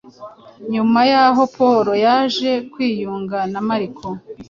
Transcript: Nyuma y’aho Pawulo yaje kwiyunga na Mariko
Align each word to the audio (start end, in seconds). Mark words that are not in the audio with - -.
Nyuma 0.73 0.99
y’aho 1.11 1.41
Pawulo 1.55 1.91
yaje 2.05 2.49
kwiyunga 2.71 3.39
na 3.53 3.59
Mariko 3.69 4.07